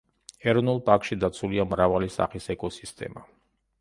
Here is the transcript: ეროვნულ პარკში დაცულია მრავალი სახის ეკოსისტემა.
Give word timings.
ეროვნულ 0.53 0.79
პარკში 0.87 1.17
დაცულია 1.23 1.67
მრავალი 1.75 2.09
სახის 2.17 2.49
ეკოსისტემა. 2.55 3.29